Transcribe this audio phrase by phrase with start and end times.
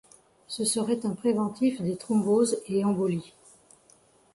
[0.47, 3.33] Ce serait un préventif des thromboses et embolies.